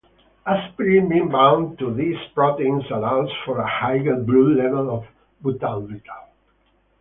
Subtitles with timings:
[0.47, 5.03] Aspirin being bound to these proteins allows for a higher blood level of
[5.43, 6.23] Butalbital.